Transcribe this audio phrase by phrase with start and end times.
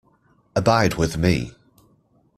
[0.55, 1.51] Abide with me.